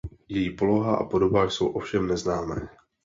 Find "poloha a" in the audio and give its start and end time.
0.55-1.03